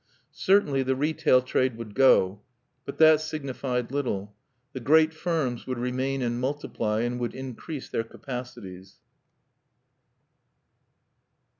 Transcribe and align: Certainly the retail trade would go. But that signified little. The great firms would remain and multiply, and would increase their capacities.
Certainly 0.31 0.81
the 0.81 0.95
retail 0.95 1.43
trade 1.43 1.77
would 1.77 1.93
go. 1.93 2.41
But 2.85 2.97
that 2.97 3.21
signified 3.21 3.91
little. 3.91 4.35
The 4.73 4.79
great 4.79 5.13
firms 5.13 5.67
would 5.67 5.77
remain 5.77 6.23
and 6.23 6.41
multiply, 6.41 7.01
and 7.01 7.19
would 7.19 7.35
increase 7.35 7.87
their 7.87 8.03
capacities. 8.03 8.95